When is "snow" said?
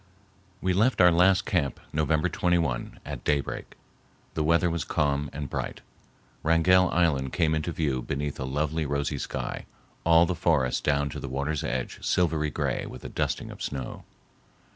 13.61-14.03